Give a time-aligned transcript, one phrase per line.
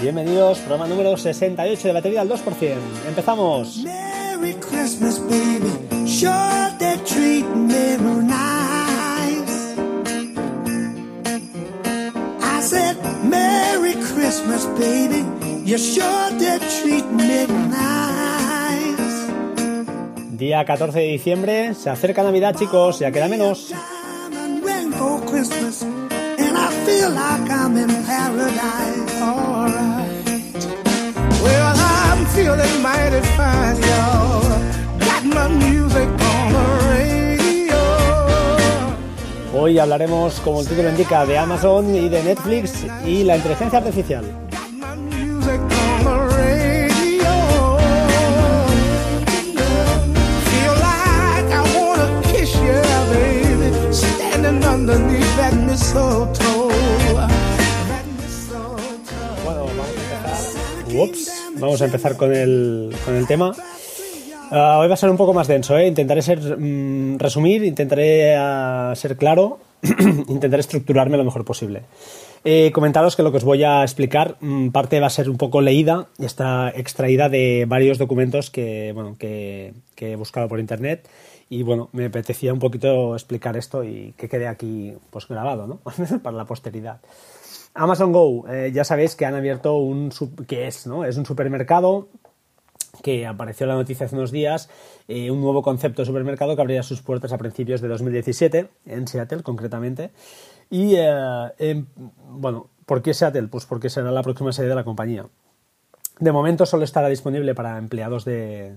[0.00, 2.74] Bienvenidos, programa número 68 de Batería al 2%.
[3.06, 3.84] Empezamos.
[3.84, 6.06] Merry Christmas, baby.
[6.06, 9.76] Sure they're treating me nice.
[12.40, 15.22] I said, Merry Christmas, baby.
[15.66, 19.28] You sure they're treating me nice.
[20.38, 23.70] Día 14 de diciembre, se acerca Navidad, chicos, ya queda menos.
[26.38, 29.20] And I feel like I'm in paradise.
[29.20, 29.79] Alright.
[32.34, 34.42] Feeling mighty fine, y'all.
[35.00, 37.80] Got my music on the radio.
[39.52, 44.24] Hoy hablaremos, como el título indica, de Amazon y de Netflix y la inteligencia artificial.
[44.50, 45.60] Got my music
[61.60, 63.52] vamos a empezar con el, con el tema.
[64.50, 65.86] Ah, hoy va a ser un poco más denso, ¿eh?
[65.86, 69.60] Intentaré ser, mm, resumir, intentaré ah, ser claro,
[70.28, 71.82] intentaré estructurarme lo mejor posible.
[72.42, 75.36] Eh, comentaros que lo que os voy a explicar, mm, parte va a ser un
[75.36, 80.58] poco leída y está extraída de varios documentos que, bueno, que, que he buscado por
[80.58, 81.06] internet
[81.48, 85.78] y bueno, me apetecía un poquito explicar esto y que quede aquí pues grabado, ¿no?
[86.22, 87.00] Para la posteridad.
[87.74, 90.10] Amazon Go, eh, ya sabéis que han abierto un,
[90.46, 91.04] que es, ¿no?
[91.04, 92.08] Es un supermercado
[93.02, 94.68] que apareció en la noticia hace unos días,
[95.08, 99.08] eh, un nuevo concepto de supermercado que abrirá sus puertas a principios de 2017, en
[99.08, 100.10] Seattle concretamente.
[100.68, 101.84] Y, eh,
[102.28, 103.48] bueno, ¿por qué Seattle?
[103.48, 105.26] Pues porque será la próxima sede de la compañía.
[106.18, 108.76] De momento solo estará disponible para empleados de...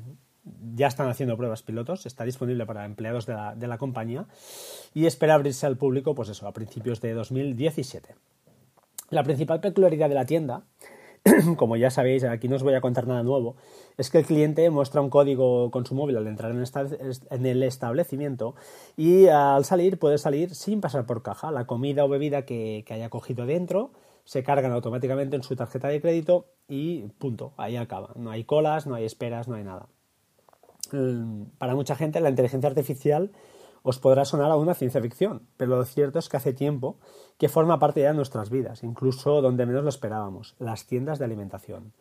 [0.75, 4.25] Ya están haciendo pruebas pilotos, está disponible para empleados de la, de la compañía
[4.93, 8.15] y espera abrirse al público, pues eso, a principios de 2017.
[9.13, 10.63] La principal peculiaridad de la tienda,
[11.57, 13.55] como ya sabéis, aquí no os voy a contar nada nuevo,
[13.95, 18.55] es que el cliente muestra un código con su móvil al entrar en, el establecimiento
[18.97, 21.51] y al salir puede salir sin pasar por caja.
[21.51, 23.91] La comida o bebida que, que haya cogido dentro
[24.25, 28.13] se cargan automáticamente en su tarjeta de crédito y punto, ahí acaba.
[28.15, 29.87] No hay colas, no hay esperas, no hay nada.
[30.91, 33.31] Mm, para mucha gente la inteligencia artificial
[33.83, 36.97] os podrá sonar a una ciencia ficción, pero lo cierto es que hace tiempo
[37.37, 41.25] que forma parte ya de nuestras vidas, incluso donde menos lo esperábamos, las tiendas de
[41.25, 41.93] alimentación.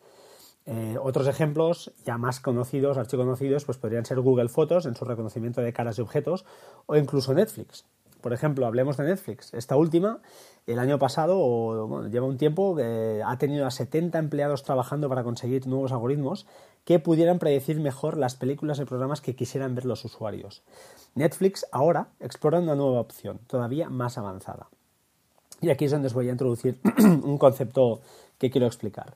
[0.65, 5.61] Eh, otros ejemplos ya más conocidos, archiconocidos, pues podrían ser Google Fotos en su reconocimiento
[5.61, 6.45] de caras y objetos,
[6.85, 7.85] o incluso Netflix.
[8.23, 9.53] Por ejemplo, hablemos de Netflix.
[9.53, 10.21] Esta última,
[10.65, 12.77] el año pasado, o bueno, lleva un tiempo,
[13.25, 16.47] ha tenido a 70 empleados trabajando para conseguir nuevos algoritmos
[16.85, 20.63] que pudieran predecir mejor las películas y programas que quisieran ver los usuarios.
[21.15, 24.69] Netflix ahora explora una nueva opción, todavía más avanzada.
[25.59, 27.99] Y aquí es donde os voy a introducir un concepto
[28.37, 29.15] que quiero explicar.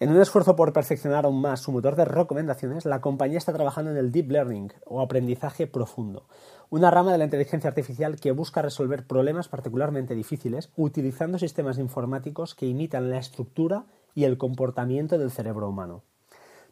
[0.00, 3.90] En un esfuerzo por perfeccionar aún más su motor de recomendaciones, la compañía está trabajando
[3.90, 6.24] en el Deep Learning o aprendizaje profundo,
[6.70, 12.54] una rama de la inteligencia artificial que busca resolver problemas particularmente difíciles utilizando sistemas informáticos
[12.54, 13.84] que imitan la estructura
[14.14, 16.02] y el comportamiento del cerebro humano.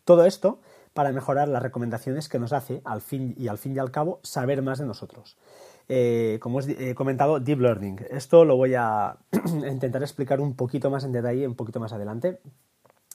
[0.04, 0.60] Todo esto
[0.92, 4.20] para mejorar las recomendaciones que nos hace, al fin y al fin y al cabo,
[4.22, 5.36] saber más de nosotros.
[5.88, 8.00] Eh, como he comentado, Deep Learning.
[8.10, 9.18] Esto lo voy a
[9.70, 12.40] intentar explicar un poquito más en detalle, un poquito más adelante.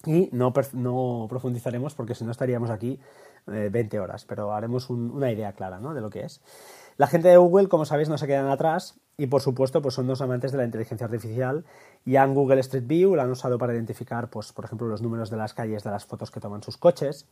[0.06, 3.00] Y no, no profundizaremos porque si no estaríamos aquí
[3.47, 5.94] eh, 20 horas, pero haremos un- una idea clara ¿no?
[5.94, 6.41] de lo que es.
[6.97, 10.07] La gente de Google, como sabéis, no se quedan atrás y por supuesto pues son
[10.07, 11.63] dos amantes de la inteligencia artificial.
[12.05, 15.29] Ya en Google Street View la han usado para identificar, pues, por ejemplo, los números
[15.29, 17.25] de las calles de las fotos que toman sus coches.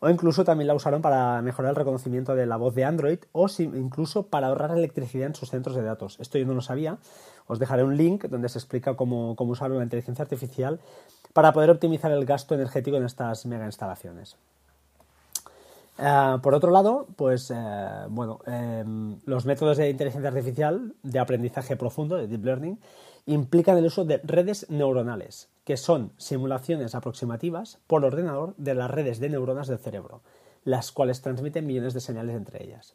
[0.00, 3.48] O incluso también la usaron para mejorar el reconocimiento de la voz de Android o
[3.58, 6.16] incluso para ahorrar electricidad en sus centros de datos.
[6.20, 6.98] Esto yo no lo sabía.
[7.48, 10.78] Os dejaré un link donde se explica cómo, cómo usar la inteligencia artificial
[11.32, 14.36] para poder optimizar el gasto energético en estas mega instalaciones.
[15.98, 17.56] Eh, por otro lado, pues eh,
[18.08, 22.78] bueno, em, los métodos de inteligencia artificial de aprendizaje profundo, de deep learning,
[23.26, 29.18] implican el uso de redes neuronales, que son simulaciones aproximativas por ordenador de las redes
[29.18, 30.22] de neuronas del cerebro,
[30.64, 32.94] las cuales transmiten millones de señales entre ellas.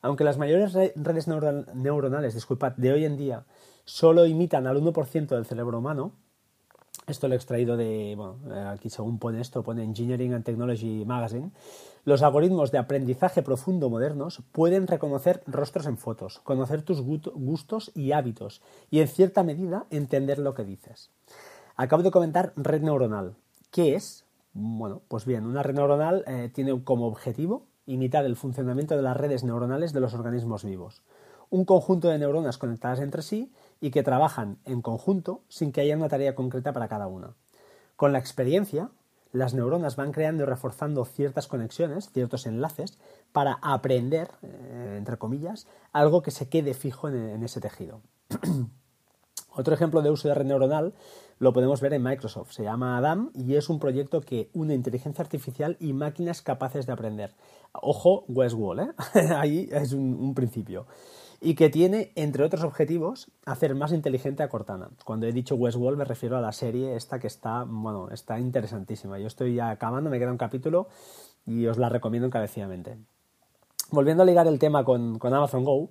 [0.00, 3.44] Aunque las mayores re- redes neuronales disculpad, de hoy en día
[3.84, 6.12] solo imitan al 1% del cerebro humano,
[7.06, 8.36] esto lo he extraído de, bueno,
[8.68, 11.50] aquí según pone esto, pone Engineering and Technology Magazine.
[12.04, 18.12] Los algoritmos de aprendizaje profundo modernos pueden reconocer rostros en fotos, conocer tus gustos y
[18.12, 21.10] hábitos y en cierta medida entender lo que dices.
[21.76, 23.34] Acabo de comentar red neuronal.
[23.70, 24.24] ¿Qué es?
[24.52, 29.16] Bueno, pues bien, una red neuronal eh, tiene como objetivo imitar el funcionamiento de las
[29.16, 31.02] redes neuronales de los organismos vivos.
[31.50, 35.96] Un conjunto de neuronas conectadas entre sí y que trabajan en conjunto sin que haya
[35.96, 37.34] una tarea concreta para cada una.
[37.96, 38.90] Con la experiencia,
[39.32, 42.98] las neuronas van creando y reforzando ciertas conexiones, ciertos enlaces,
[43.32, 48.00] para aprender, eh, entre comillas, algo que se quede fijo en, ese tejido.
[49.52, 50.94] Otro ejemplo de uso de red neuronal
[51.38, 52.52] lo podemos ver en Microsoft.
[52.52, 56.92] Se llama ADAM y es un proyecto que une inteligencia artificial y máquinas capaces de
[56.92, 57.34] aprender.
[57.72, 59.34] Ojo, Westworld, ¿eh?
[59.36, 60.86] ahí es un principio
[61.40, 64.90] y que tiene, entre otros objetivos, hacer más inteligente a Cortana.
[65.04, 69.18] Cuando he dicho Westworld me refiero a la serie esta que está, bueno, está interesantísima.
[69.18, 70.88] Yo estoy ya acabando, me queda un capítulo
[71.46, 72.98] y os la recomiendo encarecidamente.
[73.90, 75.88] Volviendo a ligar el tema con, Amazon Go,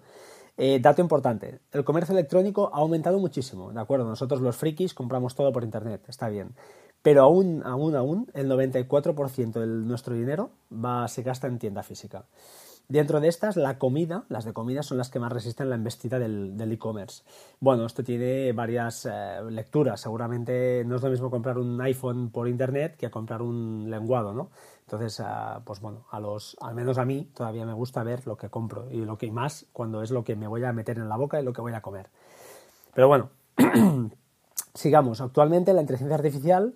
[0.55, 4.05] eh, dato importante, el comercio electrónico ha aumentado muchísimo, ¿de acuerdo?
[4.05, 6.53] Nosotros los frikis compramos todo por internet, está bien.
[7.01, 12.25] Pero aún, aún, aún, el 94% de nuestro dinero va, se gasta en tienda física.
[12.91, 16.17] Dentro de estas, la comida, las de comida son las que más resisten la embestida
[16.17, 17.21] del e-commerce.
[17.59, 20.01] bueno, esto tiene varias eh, lecturas.
[20.01, 24.49] Seguramente no es lo mismo comprar un iPhone por internet que comprar un lenguado, ¿no?
[24.87, 28.35] Entonces, ah, pues bueno, a los, al menos a mí todavía me gusta ver lo
[28.35, 31.09] que compro y lo que más cuando es lo que me voy a meter en
[31.09, 32.09] la boca y lo que voy a comer.
[32.95, 33.29] Pero bueno,
[34.73, 35.21] sigamos.
[35.21, 36.73] Actualmente la inteligencia artificial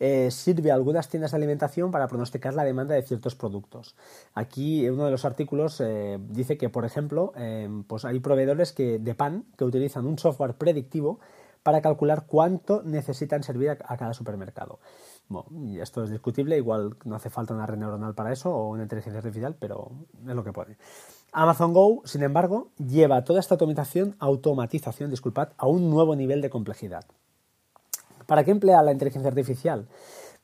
[0.00, 3.94] eh, sirve a algunas tiendas de alimentación para pronosticar la demanda de ciertos productos.
[4.34, 8.98] Aquí uno de los artículos eh, dice que, por ejemplo, eh, pues hay proveedores que,
[8.98, 11.20] de pan que utilizan un software predictivo
[11.62, 14.80] para calcular cuánto necesitan servir a, cada supermercado.
[15.28, 18.68] Bueno, y esto es discutible, igual no hace falta una red neuronal para eso o
[18.68, 19.92] una inteligencia artificial, pero
[20.28, 20.76] es lo que pone.
[21.32, 26.50] Amazon Go, sin embargo, lleva toda esta automatización, automatización disculpad, a un nuevo nivel de
[26.50, 27.06] complejidad.
[28.26, 29.86] ¿Para qué emplea la inteligencia artificial?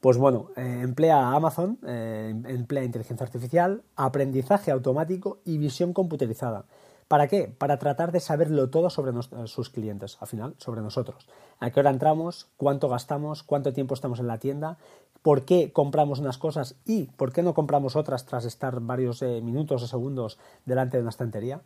[0.01, 6.65] Pues bueno, eh, emplea Amazon, eh, emplea inteligencia artificial, aprendizaje automático y visión computerizada.
[7.07, 7.53] ¿Para qué?
[7.59, 9.13] Para tratar de saberlo todo sobre
[9.47, 11.29] sus clientes, al final, sobre nosotros.
[11.59, 14.79] A qué hora entramos, cuánto gastamos, cuánto tiempo estamos en la tienda,
[15.23, 19.41] por qué compramos unas cosas y por qué no compramos otras tras estar varios eh,
[19.43, 21.61] minutos o segundos delante de una estantería.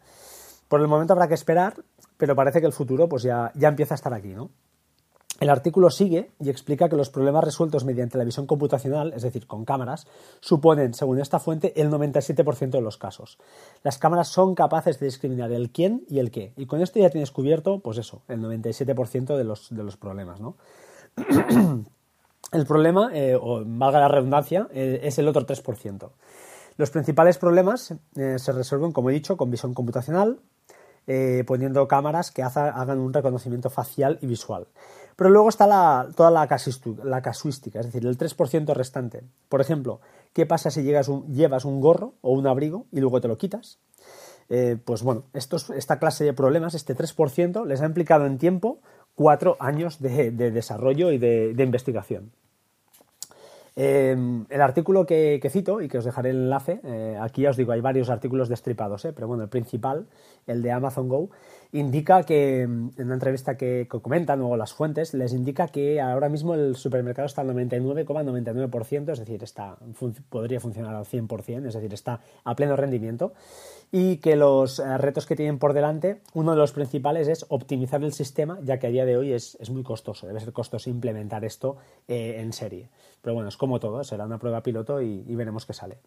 [0.68, 1.74] Por el momento habrá que esperar,
[2.16, 4.50] pero parece que el futuro pues ya, ya empieza a estar aquí, ¿no?
[5.40, 9.46] El artículo sigue y explica que los problemas resueltos mediante la visión computacional, es decir,
[9.46, 10.06] con cámaras,
[10.40, 13.38] suponen, según esta fuente, el 97% de los casos.
[13.82, 16.52] Las cámaras son capaces de discriminar el quién y el qué.
[16.56, 20.40] Y con esto ya tienes cubierto, pues eso, el 97% de los, de los problemas,
[20.40, 20.56] ¿no?
[22.52, 26.10] el problema, eh, o valga la redundancia, eh, es el otro 3%.
[26.76, 30.38] Los principales problemas eh, se resuelven, como he dicho, con visión computacional,
[31.46, 34.66] poniendo cámaras que hagan un reconocimiento facial y visual.
[35.16, 39.22] Pero luego está toda la, casuística, es decir, el 3% restante.
[39.48, 40.00] Por ejemplo,
[40.32, 41.08] ¿qué pasa si llevas
[41.64, 43.78] un gorro o un abrigo y luego te lo quitas?
[44.48, 48.80] Eh, pues bueno, esta clase de problemas, este 3%, les ha implicado en tiempo
[49.14, 52.32] cuatro años de, desarrollo y de investigación.
[53.76, 57.56] Em, el artículo que, cito y que os dejaré el enlace, eh, aquí ya os
[57.56, 60.06] digo, hay varios artículos destripados, eh, pero bueno, el principal,
[60.46, 61.30] el de Amazon Go,
[61.74, 66.54] indica que en una entrevista que, comentan luego las fuentes, les indica que ahora mismo
[66.54, 69.76] el supermercado está al 99,99%, es decir, está,
[70.28, 73.32] podría funcionar al 100%, es decir, está a pleno rendimiento,
[73.90, 78.04] y que los eh, retos que tienen por delante, uno de los principales es optimizar
[78.04, 81.44] el sistema, ya que a día de hoy es, muy costoso, debe ser costoso implementar
[81.44, 81.76] esto
[82.06, 82.88] en serie.
[83.20, 85.98] Pero bueno, es como todo, será una prueba piloto y, veremos qué sale.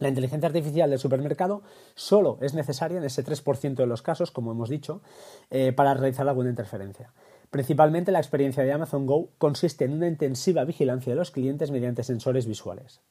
[0.00, 1.62] La inteligencia artificial del supermercado
[1.94, 5.02] solo es necesaria en ese 3% de los casos, como hemos dicho,
[5.50, 7.12] eh, para realizar alguna interferencia.
[7.50, 12.02] Principalmente la experiencia de Amazon Go consiste en una intensiva vigilancia de los clientes mediante
[12.02, 13.02] sensores visuales.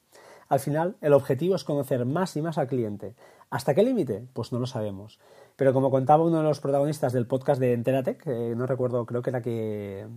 [0.47, 3.13] Al final, el objetivo es conocer más y más al cliente.
[3.51, 4.25] ¿Hasta qué límite?
[4.33, 5.19] Pues no lo sabemos.
[5.59, 9.29] Pero como contaba uno de los protagonistas del podcast de Enteratec, no recuerdo, creo que
[9.29, 10.07] era que,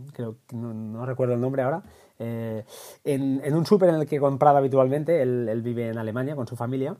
[0.52, 1.82] no, recuerdo el nombre ahora,
[2.20, 2.64] eh,
[3.02, 6.96] en, un súper en el que compraba habitualmente, él, vive en Alemania con su familia,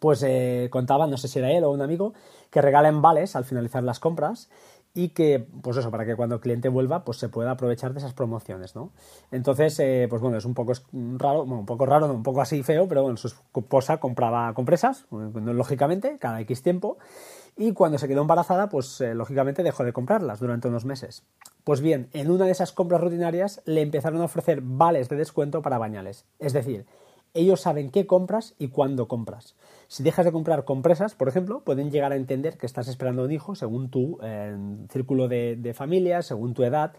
[0.00, 2.14] pues eh, contaba, no sé si era él o un amigo,
[2.50, 4.50] que regalen vales al finalizar las compras
[4.96, 7.98] y que, pues eso, para que cuando el cliente vuelva, pues se pueda aprovechar de
[7.98, 8.92] esas promociones, ¿no?
[9.30, 10.72] Entonces, eh, pues bueno, es un poco
[11.18, 15.04] raro, bueno, un poco raro, un poco así feo, pero bueno, su esposa compraba compresas,
[15.10, 16.96] lógicamente, cada X tiempo,
[17.58, 21.24] y cuando se quedó embarazada, pues eh, lógicamente dejó de comprarlas durante unos meses.
[21.62, 25.60] Pues bien, en una de esas compras rutinarias le empezaron a ofrecer vales de descuento
[25.60, 26.86] para bañales, es decir,
[27.36, 29.54] ellos saben qué compras y cuándo compras.
[29.88, 33.30] Si dejas de comprar compresas, por ejemplo, pueden llegar a entender que estás esperando un
[33.30, 34.56] hijo según tu eh,
[34.90, 36.92] círculo de, familia, según tu edad.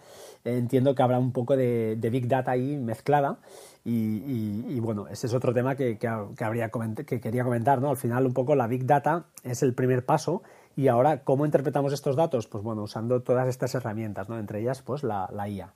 [0.45, 3.39] entiendo que habrá un poco de, Big Data ahí mezclada.
[3.83, 5.97] Y, bueno, ese es otro tema que,
[6.39, 6.69] habría
[7.05, 7.81] que quería comentar.
[7.81, 7.89] ¿no?
[7.89, 10.43] Al final, un poco la Big Data es el primer paso
[10.75, 12.47] Y ahora, ¿cómo interpretamos estos datos?
[12.47, 14.37] Pues bueno, usando todas estas herramientas, ¿no?
[14.37, 15.73] Entre ellas, pues la, la IA.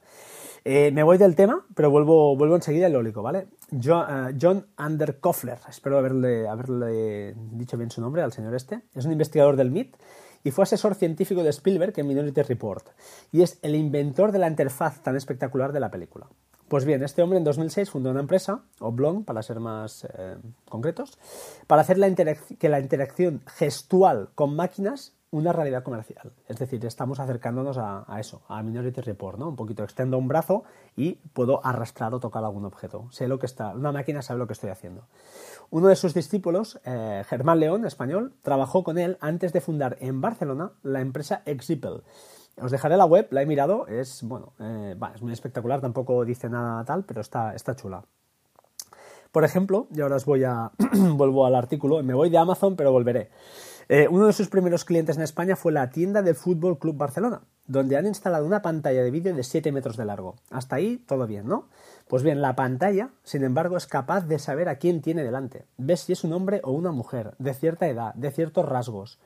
[0.64, 3.48] Eh, me voy del tema, pero vuelvo, vuelvo enseguida al eólico, ¿vale?
[3.72, 9.06] John, uh, John Underkoffler, espero haberle, haberle dicho bien su nombre al señor este, es
[9.06, 9.96] un investigador del MIT
[10.44, 12.88] y fue asesor científico de Spielberg en Minority Report,
[13.32, 16.28] y es el inventor de la interfaz tan espectacular de la película.
[16.68, 20.38] Pues bien, este hombre en 2006 fundó una empresa, Oblong, para ser más eh,
[20.70, 21.18] concretos,
[21.68, 26.34] para hacer la que la interacción gestual con máquinas una realidad comercial.
[26.48, 29.48] Es decir, estamos acercándonos a, eso, a Minority Report, ¿no?
[29.50, 30.64] Un poquito extendo un brazo
[30.96, 33.08] y puedo arrastrar o tocar algún objeto.
[33.12, 35.08] Sé lo que está, una máquina sabe lo que estoy haciendo.
[35.70, 40.20] Uno de sus discípulos, eh, Germán León, español, trabajó con él antes de fundar en
[40.20, 42.04] Barcelona la empresa Exipel.
[42.62, 46.50] Os dejaré la web, la he mirado, es bueno, eh, es muy espectacular, tampoco dice
[46.50, 48.04] nada tal, pero está, está chula.
[49.32, 50.72] Por ejemplo, y ahora os voy a
[51.14, 53.30] vuelvo al artículo, me voy de Amazon, pero volveré.
[53.94, 57.42] Eh, uno de sus primeros clientes en España fue la tienda del Fútbol Club Barcelona,
[57.68, 60.38] donde han instalado una pantalla de vídeo de 7 metros de largo.
[60.50, 61.68] Hasta ahí todo bien, ¿no?
[62.08, 65.66] Pues bien, la pantalla, sin embargo, es capaz de saber a quién tiene delante.
[65.76, 69.20] Ves si es un hombre o una mujer, de cierta edad, de ciertos rasgos.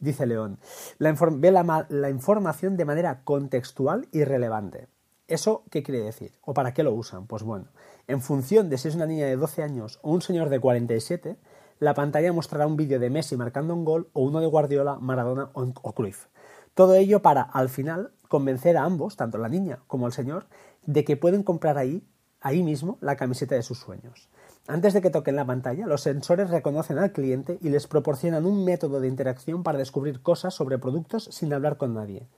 [0.00, 0.58] Dice León,
[0.98, 4.88] ve la, la información de manera contextual y relevante.
[5.26, 6.32] ¿Eso qué quiere decir?
[6.40, 7.26] ¿O para qué lo usan?
[7.26, 7.66] Pues bueno,
[8.06, 11.36] en función de si es una niña de 12 años o un señor de 47,
[11.78, 15.50] la pantalla mostrará un vídeo de Messi marcando un gol o uno de Guardiola, Maradona
[15.54, 16.26] o Cruyff.
[16.74, 20.46] Todo ello para, al final, convencer a ambos, tanto la niña como el señor,
[20.86, 22.06] de que pueden comprar ahí,
[22.40, 24.28] ahí mismo, la camiseta de sus sueños.
[24.66, 28.64] Antes de que toquen la pantalla, los sensores reconocen al cliente y les proporcionan un
[28.64, 32.28] método de interacción para descubrir cosas sobre productos sin hablar con nadie.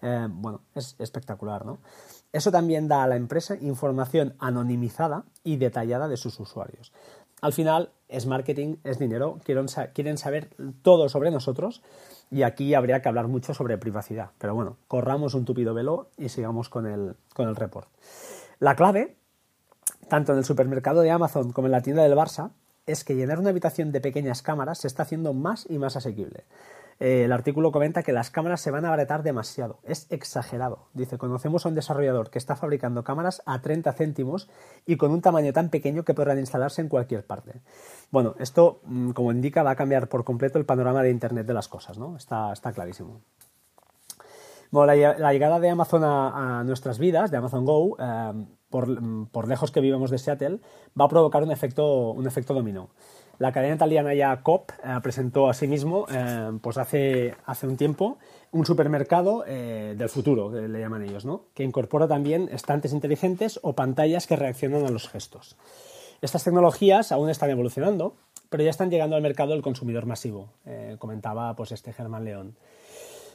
[0.00, 1.78] Eh, bueno, es espectacular, ¿no?
[2.32, 6.92] Eso también da a la empresa información anonimizada y detallada de sus usuarios.
[7.42, 10.50] Al final es marketing, es dinero, quieren saber
[10.82, 11.82] todo sobre nosotros
[12.30, 14.30] y aquí habría que hablar mucho sobre privacidad.
[14.38, 17.88] Pero bueno, corramos un tupido velo y sigamos con el, con el report.
[18.60, 19.16] La clave,
[20.08, 22.52] tanto en el supermercado de Amazon como en la tienda del Barça,
[22.86, 26.44] es que llenar una habitación de pequeñas cámaras se está haciendo más y más asequible.
[27.02, 29.80] Eh, el artículo comenta que las cámaras se van a abaratar demasiado.
[29.82, 30.86] Es exagerado.
[30.94, 34.48] Dice, conocemos a un desarrollador que está fabricando cámaras a 30 céntimos
[34.86, 37.60] y con un tamaño tan pequeño que podrán instalarse en cualquier parte.
[38.12, 41.54] Bueno, esto, mm, como indica, va a cambiar por completo el panorama de Internet de
[41.54, 42.16] las cosas, ¿no?
[42.16, 43.20] Está, clarísimo.
[44.70, 49.48] Bueno, la, llegada de Amazon a, nuestras vidas, de Amazon Go, eh, por, mm, por,
[49.48, 50.60] lejos que vivamos de Seattle,
[50.98, 52.90] va a provocar un efecto, un efecto dominó.
[53.42, 57.76] La cadena italiana ya Coop eh, presentó a sí mismo, eh, pues hace, hace un
[57.76, 58.18] tiempo,
[58.52, 61.46] un supermercado eh, del futuro, que le llaman ellos, ¿no?
[61.52, 65.56] que incorpora también estantes inteligentes o pantallas que reaccionan a los gestos.
[66.20, 68.14] Estas tecnologías aún están evolucionando,
[68.48, 70.50] pero ya están llegando al mercado del consumidor masivo,
[71.00, 72.54] comentaba pues, este Germán León.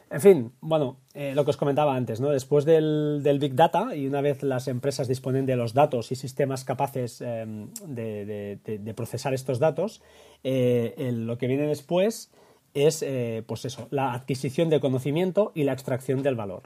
[0.10, 2.30] En fin, bueno, eh, lo que os comentaba antes, ¿no?
[2.30, 6.64] Después del, Big Data y una vez las empresas disponen de los datos y sistemas
[6.64, 10.02] capaces em, de, procesar estos datos,
[10.44, 12.32] eh, lo que viene después
[12.74, 16.64] es, eh, pues eso, la adquisición de conocimiento y la extracción del valor.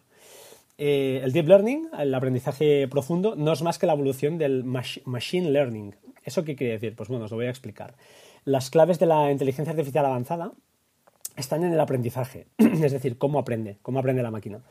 [0.77, 5.95] el deep learning, el aprendizaje profundo, no es más que la evolución del machine learning.
[6.23, 6.95] ¿Eso qué quiere decir?
[6.95, 7.95] Pues bueno, os lo voy a explicar.
[8.45, 10.53] Las claves de la inteligencia artificial avanzada
[11.35, 14.61] están en el aprendizaje, es decir, cómo aprende, cómo aprende la máquina.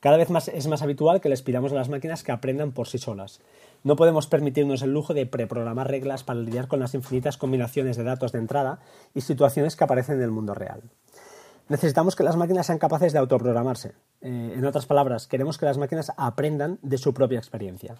[0.00, 2.88] Cada vez más es más habitual que les pidamos a las máquinas que aprendan por
[2.88, 3.40] sí solas.
[3.84, 8.02] No podemos permitirnos el lujo de preprogramar reglas para lidiar con las infinitas combinaciones de
[8.02, 8.80] datos de entrada
[9.14, 10.82] y situaciones que aparecen en el mundo real.
[11.68, 13.92] Necesitamos que las máquinas sean capaces de autoprogramarse.
[14.20, 17.94] Eh, en otras palabras, queremos que las máquinas aprendan de su propia experiencia.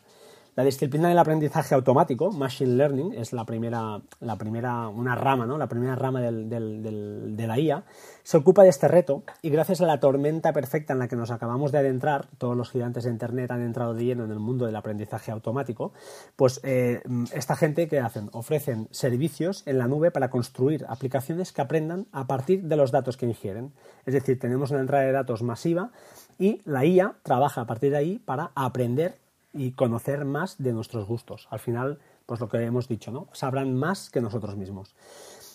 [0.55, 5.57] La disciplina del aprendizaje automático, Machine Learning, es la primera, la primera una rama, ¿no?
[5.57, 7.85] la primera rama del, de la IA,
[8.23, 11.31] se ocupa de este reto y gracias a la tormenta perfecta en la que nos
[11.31, 14.67] acabamos de adentrar, todos los gigantes de Internet han entrado de lleno en el mundo
[14.67, 15.95] del aprendizaje automático,
[16.37, 17.01] pues eh,
[17.33, 22.27] esta gente que hacen, ofrecen servicios en la nube para construir aplicaciones que aprendan a
[22.27, 23.73] partir de los datos que ingieren.
[24.05, 25.93] Es decir, tenemos una entrada de datos masiva
[26.39, 29.22] y la IA trabaja a partir de ahí para aprender
[29.53, 31.49] y conocer más de nuestros gustos.
[31.51, 33.29] Al final, pues lo que hemos dicho, ¿no?
[33.33, 34.95] Sabrán más que nosotros mismos.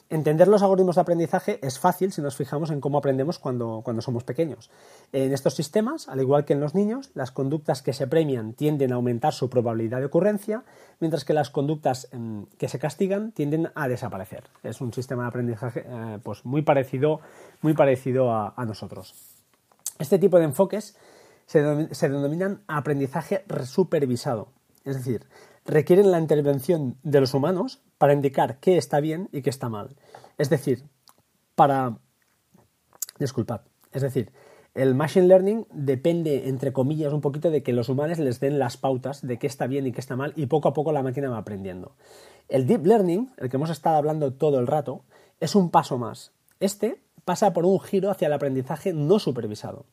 [0.10, 4.02] Entender los algoritmos de aprendizaje es fácil si nos fijamos en cómo aprendemos cuando, cuando,
[4.02, 4.70] somos pequeños.
[5.12, 8.94] En estos sistemas, al igual que en los niños, las conductas que se premian tienden
[8.94, 10.64] a aumentar su probabilidad de ocurrencia,
[11.02, 14.46] mientras que las conductas em, que se castigan tienden a desaparecer.
[14.64, 17.20] Es un sistema de aprendizaje eh, pues muy parecido,
[17.62, 19.14] muy parecido a nosotros.
[20.00, 20.96] Este tipo de enfoques
[21.48, 24.50] se, denominan aprendizaje supervisado.
[24.86, 25.26] Es decir,
[25.66, 29.96] requieren la intervención de los humanos para indicar qué está bien y qué está mal.
[30.38, 30.84] Es decir,
[31.56, 31.98] para
[33.20, 33.62] Disculpad.
[33.92, 34.32] Es decir,
[34.76, 38.78] el machine learning depende, entre comillas, un poquito de que los humanos les den las
[38.78, 41.30] pautas de qué está bien y qué está mal y poco a poco la máquina
[41.30, 41.96] va aprendiendo.
[42.48, 45.02] El deep learning, el que hemos estado hablando todo el rato,
[45.40, 46.32] es un paso más.
[46.60, 49.86] Este pasa por un giro hacia el aprendizaje no supervisado.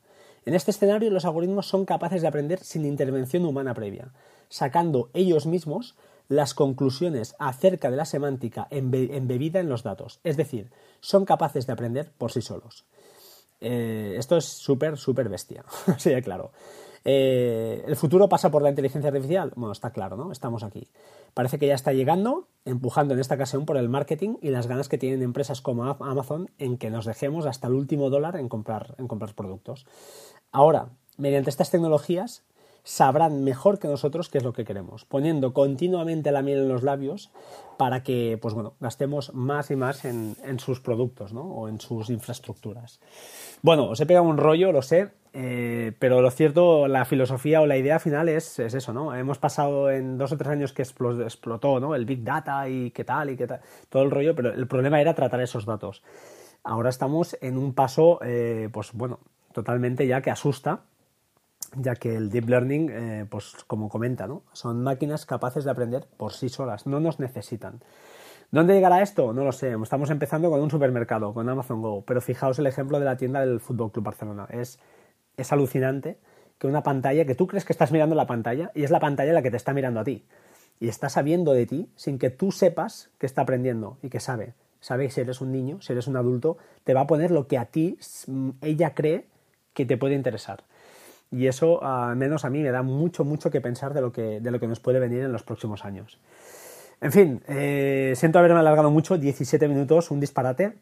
[0.45, 4.11] En este escenario los algoritmos son capaces de aprender sin intervención humana previa,
[4.47, 5.95] sacando ellos mismos
[6.27, 10.19] las conclusiones acerca de la semántica embebida en los datos.
[10.23, 12.85] Es decir, son capaces de aprender por sí solos.
[13.61, 15.63] Eh, esto es súper, súper bestia.
[15.97, 16.51] sí, claro.
[17.07, 19.53] Eh, ¿El futuro pasa por la inteligencia artificial?
[19.55, 20.31] Bueno, está claro, ¿no?
[20.31, 20.89] Estamos aquí.
[21.35, 24.89] Parece que ya está llegando, empujando en esta ocasión por el marketing y las ganas
[24.89, 28.95] que tienen empresas como Amazon en que nos dejemos hasta el último dólar en comprar,
[28.97, 29.85] en comprar productos.
[30.51, 32.43] Ahora, mediante estas tecnologías,
[32.85, 36.83] sabrán mejor que nosotros qué es lo que queremos, poniendo continuamente la miel en los
[36.83, 37.31] labios
[37.77, 41.41] para que, pues bueno, gastemos más y más en, sus productos, ¿no?
[41.41, 43.01] O en sus infraestructuras.
[43.63, 47.65] Bueno, os he pegado un rollo, lo sé, eh, pero lo cierto, la filosofía o
[47.65, 49.15] la idea final es, eso, ¿no?
[49.15, 51.95] Hemos pasado en dos o tres años que explotó, ¿no?
[51.95, 55.01] El Big Data y qué tal y qué tal, todo el rollo, pero el problema
[55.01, 56.03] era tratar esos datos.
[56.63, 59.19] Ahora estamos en un paso, eh, pues bueno,
[59.53, 60.81] totalmente ya que asusta,
[61.75, 64.43] ya que el deep learning, eh, pues como comenta, ¿no?
[64.53, 67.81] son máquinas capaces de aprender por sí solas, no nos necesitan.
[68.51, 69.33] ¿Dónde llegará esto?
[69.33, 69.75] No lo sé.
[69.81, 73.41] Estamos empezando con un supermercado, con Amazon Go, pero fijaos el ejemplo de la tienda
[73.41, 74.47] del Fútbol Club Barcelona.
[74.49, 74.79] Es,
[75.35, 76.17] es alucinante
[76.57, 79.33] que una pantalla, que tú crees que estás mirando la pantalla y es la pantalla
[79.33, 80.25] la que te está mirando a ti.
[80.79, 84.53] Y está sabiendo de ti sin que tú sepas que está aprendiendo y que sabe.
[84.79, 87.57] Sabe si eres un niño, si eres un adulto, te va a poner lo que
[87.57, 89.25] a ti mm, ella cree
[89.73, 90.63] que te puede interesar.
[91.35, 94.39] Y eso, al menos a mí, me da mucho, mucho que pensar de lo que,
[94.39, 96.17] de lo que nos puede venir en los próximos años.
[97.01, 100.77] En fin, eh, siento haberme alargado mucho, 17 minutos, un disparate.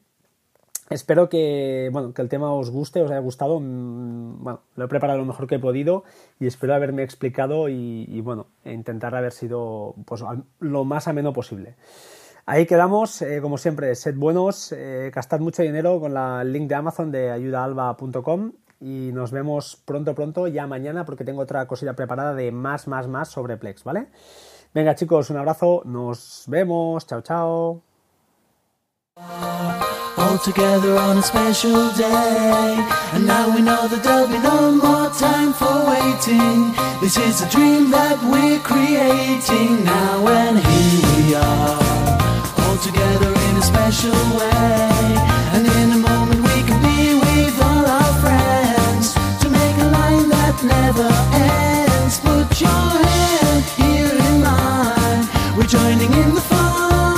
[0.91, 3.59] Espero que, bueno, que el tema os guste, os haya gustado.
[3.59, 6.03] Mm, bueno, lo he preparado lo mejor que he podido
[6.39, 10.23] y espero haberme explicado y, bueno, intentar haber sido pues,
[10.59, 11.77] lo más ameno posible.
[12.45, 16.75] Ahí quedamos, eh, como siempre, sed buenos, eh, gastad mucho dinero con la, link de
[16.75, 18.51] Amazon de ayudaalba.com
[18.83, 23.07] y nos vemos pronto, pronto, ya mañana, porque tengo otra cosilla preparada de más, más,
[23.07, 24.07] más sobre Plex, ¿vale?
[24.73, 27.81] Venga chicos, un abrazo, nos vemos, chao, chao.
[30.17, 32.77] All together on a special day
[33.13, 37.49] And now we know that there'll be no more time for waiting This is a
[37.49, 45.32] dream that we're creating Now and here we are All together in a special way
[50.63, 52.19] never ends.
[52.19, 55.27] Put your hand here in mine.
[55.57, 57.12] We're joining in the fun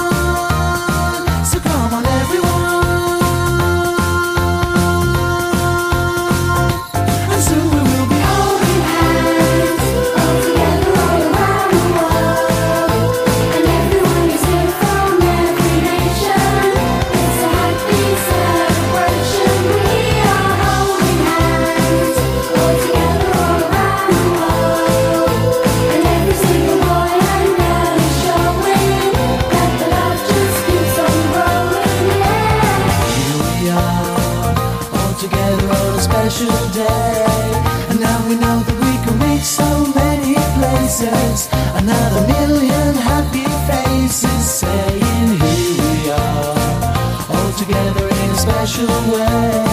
[48.65, 49.64] special way.